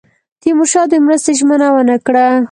[0.41, 2.25] تیمورشاه د مرستې ژمنه ونه کړه.